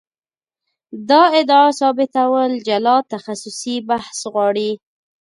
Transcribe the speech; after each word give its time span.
دا 1.09 1.21
ادعا 1.39 1.67
ثابتول 1.79 2.51
جلا 2.67 2.95
تخصصي 3.13 3.75
بحث 3.89 4.17
غواړي. 4.33 4.71